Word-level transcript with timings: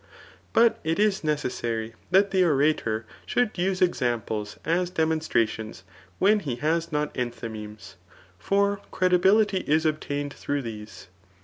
But 0.51 0.79
it 0.83 0.97
is 0.97 1.23
necessary 1.23 1.93
that 2.09 2.31
the 2.31 2.43
orator 2.43 3.05
should 3.27 3.55
use 3.55 3.83
examines 3.83 4.57
as 4.65 4.89
demonstrations 4.89 5.83
when 6.17 6.39
he 6.39 6.55
has 6.55 6.91
not 6.91 7.13
enthymemes; 7.13 7.97
for 8.39 8.81
credibility 8.89 9.57
is 9.59 9.85
obtained 9.85 10.33
through 10.33 10.63
these. 10.63 11.05